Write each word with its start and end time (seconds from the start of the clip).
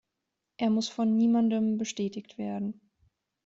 Er 0.57 0.71
muss 0.71 0.89
von 0.89 1.15
niemandem 1.15 1.77
bestätigt 1.77 2.39
werden. 2.39 2.81